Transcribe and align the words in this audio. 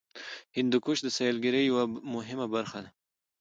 هندوکش 0.57 0.97
د 1.03 1.07
سیلګرۍ 1.17 1.63
یوه 1.71 1.83
مهمه 2.13 2.47
برخه 2.55 2.79
ده. 2.83 2.89